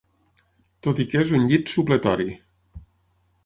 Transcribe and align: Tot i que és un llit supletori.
Tot 0.87 1.03
i 1.03 1.05
que 1.11 1.21
és 1.25 1.35
un 1.41 1.45
llit 1.51 1.75
supletori. 1.75 2.29